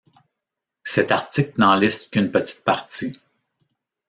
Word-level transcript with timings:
Cet 0.81 1.11
article 1.11 1.53
n'en 1.59 1.75
liste 1.75 2.09
qu'une 2.09 2.31
petite 2.31 2.63
partie. 2.63 3.15